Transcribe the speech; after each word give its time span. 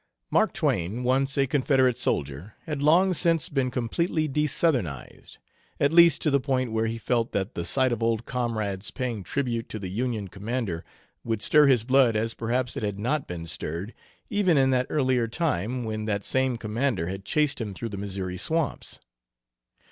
Mark 0.31 0.51
Twain, 0.51 1.03
once 1.03 1.37
a 1.37 1.45
Confederate 1.45 1.95
soldier, 1.95 2.55
had 2.63 2.81
long 2.81 3.13
since 3.13 3.49
been 3.49 3.69
completely 3.69 4.27
"desouthernized" 4.27 5.37
at 5.79 5.93
least 5.93 6.23
to 6.23 6.31
the 6.31 6.39
point 6.39 6.71
where 6.71 6.87
he 6.87 6.97
felt 6.97 7.33
that 7.33 7.53
the 7.53 7.63
sight 7.63 7.91
of 7.91 8.01
old 8.01 8.25
comrades 8.25 8.89
paying 8.89 9.21
tribute 9.21 9.69
to 9.69 9.77
the 9.77 9.89
Union 9.91 10.27
commander 10.27 10.83
would 11.23 11.43
stir 11.43 11.67
his 11.67 11.83
blood 11.83 12.15
as 12.15 12.33
perhaps 12.33 12.75
it 12.75 12.81
had 12.81 12.97
not 12.97 13.27
been 13.27 13.45
stirred, 13.45 13.93
even 14.31 14.57
in 14.57 14.71
that 14.71 14.87
earlier 14.89 15.27
time, 15.27 15.83
when 15.83 16.05
that 16.05 16.25
same 16.25 16.57
commander 16.57 17.05
had 17.05 17.23
chased 17.23 17.61
him 17.61 17.71
through 17.75 17.89
the 17.89 17.95
Missouri 17.97 18.37
swamps. 18.37 18.99